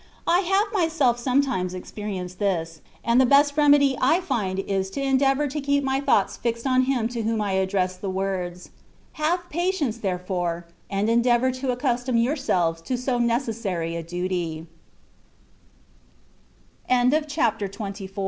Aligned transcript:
I 0.25 0.39
have 0.39 0.73
myself 0.73 1.19
sometimes 1.19 1.75
experienced 1.75 2.39
this; 2.39 2.81
and 3.05 3.21
the 3.21 3.25
best 3.27 3.55
remedy 3.55 3.95
I 4.01 4.19
find 4.19 4.57
is 4.57 4.89
to 4.97 4.99
endeavour 4.99 5.47
to 5.49 5.61
keep 5.61 5.83
my 5.83 5.99
thoughts 6.01 6.35
fixed 6.37 6.65
on 6.65 6.85
Him 6.85 7.07
to 7.09 7.21
whom 7.21 7.39
I 7.39 7.51
address 7.51 7.97
the 7.97 8.09
words. 8.09 8.71
Have 9.21 9.47
patience, 9.51 9.97
therefore, 9.99 10.65
and 10.89 11.07
endeavour 11.07 11.51
to 11.51 11.67
accus 11.67 12.03
tom 12.05 12.17
yourselves 12.17 12.81
to 12.81 12.97
so 12.97 13.19
necessary 13.19 13.95
a 13.95 14.01
duty. 14.01 14.65
THE 16.89 16.95
WAY 16.95 17.17
OP 17.19 17.59
PERFECTION. 17.59 18.09